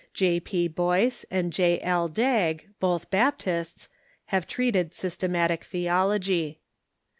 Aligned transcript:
J. 0.15 0.39
P. 0.39 0.67
Boyce 0.67 1.27
and 1.29 1.53
J. 1.53 1.79
L. 1.81 2.07
Dagg, 2.07 2.67
both 2.79 3.11
Baptists, 3.11 3.87
have 4.33 4.47
treated 4.47 4.93
Sys 4.93 5.15
tematic 5.15 5.59
Tbeologv. 5.63 6.55